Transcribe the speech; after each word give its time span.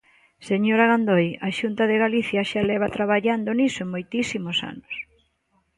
Señora 0.49 0.89
Gandoi, 0.91 1.27
a 1.47 1.49
Xunta 1.57 1.83
de 1.91 1.97
Galicia 2.03 2.41
xa 2.49 2.61
leva 2.71 2.93
traballando 2.97 3.49
niso 3.59 3.83
moitísimos 3.93 4.57
anos. 4.71 4.93